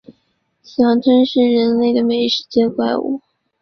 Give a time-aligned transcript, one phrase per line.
[0.63, 3.21] 喜欢吞噬人类的美食界怪物。